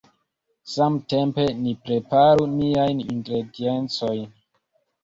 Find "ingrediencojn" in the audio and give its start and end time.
3.11-4.27